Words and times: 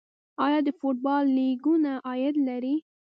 آیا 0.45 0.59
د 0.67 0.69
فوټبال 0.79 1.23
لیګونه 1.37 1.91
عاید 2.07 2.35
لري؟ 2.47 2.75